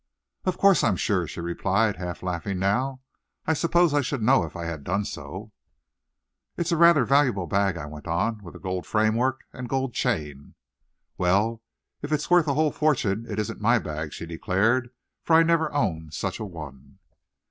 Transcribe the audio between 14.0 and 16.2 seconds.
she declared; "for I never owned